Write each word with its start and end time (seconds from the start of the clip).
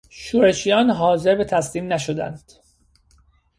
شورشیان 0.09 0.89
حاضر 0.89 1.35
به 1.35 1.43
تسلیم 1.45 1.93
نشدند. 1.93 2.51